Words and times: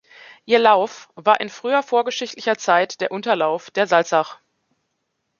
Ihr 0.47 0.57
Lauf 0.57 1.09
war 1.13 1.39
in 1.41 1.47
früher 1.49 1.83
vorgeschichtlicher 1.83 2.57
Zeit 2.57 3.01
der 3.01 3.11
Unterlauf 3.11 3.69
der 3.69 3.85
Salzach. 3.85 4.39